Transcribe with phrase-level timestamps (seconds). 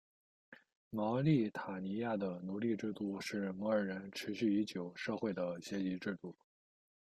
[0.89, 6.35] 茅利塔尼亚的奴隶制度是摩尔人持续已久社会的阶级制度。